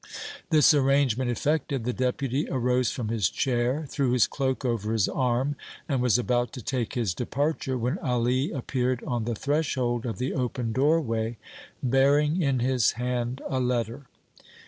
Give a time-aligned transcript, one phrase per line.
[0.49, 5.55] This arrangement effected, the Deputy arose from his chair, threw his cloak over his arm
[5.87, 10.33] and was about to take his departure, when Ali appeared on the threshold of the
[10.33, 11.37] open doorway,
[11.83, 14.07] bearing in his hand a letter.